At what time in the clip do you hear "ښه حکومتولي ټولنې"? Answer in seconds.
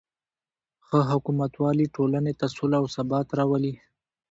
0.85-2.33